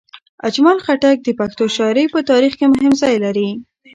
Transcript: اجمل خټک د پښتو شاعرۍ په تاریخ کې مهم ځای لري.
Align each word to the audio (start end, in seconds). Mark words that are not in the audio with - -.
اجمل 0.47 0.77
خټک 0.85 1.17
د 1.23 1.29
پښتو 1.39 1.63
شاعرۍ 1.75 2.05
په 2.13 2.19
تاریخ 2.29 2.53
کې 2.59 2.65
مهم 2.73 2.93
ځای 3.01 3.15
لري. 3.25 3.49